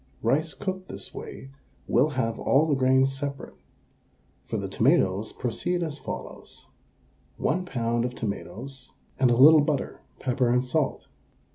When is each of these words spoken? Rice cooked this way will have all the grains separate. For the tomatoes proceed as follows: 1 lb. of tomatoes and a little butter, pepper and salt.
Rice 0.23 0.55
cooked 0.55 0.89
this 0.89 1.13
way 1.13 1.51
will 1.87 2.09
have 2.17 2.39
all 2.39 2.65
the 2.65 2.73
grains 2.73 3.13
separate. 3.15 3.53
For 4.47 4.57
the 4.57 4.67
tomatoes 4.67 5.31
proceed 5.31 5.83
as 5.83 5.99
follows: 5.99 6.65
1 7.37 7.67
lb. 7.67 8.03
of 8.05 8.15
tomatoes 8.15 8.93
and 9.19 9.29
a 9.29 9.35
little 9.37 9.61
butter, 9.61 10.01
pepper 10.19 10.49
and 10.49 10.65
salt. 10.65 11.07